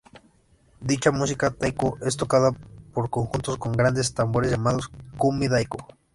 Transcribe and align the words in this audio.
Dicha 0.91 1.11
música 1.11 1.51
taiko 1.51 1.99
es 2.01 2.17
tocada 2.17 2.53
por 2.95 3.11
conjuntos 3.11 3.57
con 3.57 3.71
grandes 3.73 4.15
tambores 4.15 4.49
llamados 4.49 4.89
"kumi-daiko". 5.19 5.77